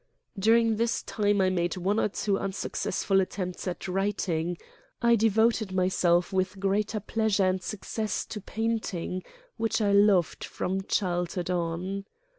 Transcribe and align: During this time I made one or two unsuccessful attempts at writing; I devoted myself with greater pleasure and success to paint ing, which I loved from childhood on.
During 0.39 0.77
this 0.77 1.03
time 1.03 1.41
I 1.41 1.51
made 1.51 1.77
one 1.77 1.99
or 1.99 2.09
two 2.09 2.39
unsuccessful 2.39 3.21
attempts 3.21 3.67
at 3.67 3.87
writing; 3.87 4.57
I 4.99 5.15
devoted 5.15 5.71
myself 5.73 6.33
with 6.33 6.59
greater 6.59 6.99
pleasure 6.99 7.45
and 7.45 7.61
success 7.61 8.25
to 8.25 8.41
paint 8.41 8.95
ing, 8.95 9.21
which 9.57 9.79
I 9.79 9.91
loved 9.91 10.43
from 10.43 10.81
childhood 10.87 11.51
on. 11.51 12.05